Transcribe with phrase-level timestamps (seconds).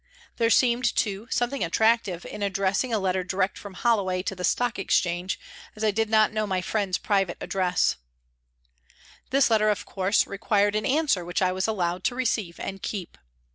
[0.37, 4.79] There seemed, too, something attractive in addressing a letter direct from Holloway to the Stock
[4.79, 5.45] Exchange," A TRACK TO
[5.81, 7.97] THE WATER'S EDGE" 147 as I did not know my friend's private address.
[9.29, 13.15] This letter, of course, required an answer which I was allowed to receive and keep.